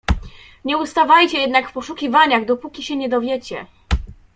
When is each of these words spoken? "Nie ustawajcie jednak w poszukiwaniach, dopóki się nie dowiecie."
"Nie 0.65 0.77
ustawajcie 0.77 1.39
jednak 1.39 1.69
w 1.69 1.73
poszukiwaniach, 1.73 2.45
dopóki 2.45 2.83
się 2.83 2.95
nie 2.95 3.09
dowiecie." 3.09 3.65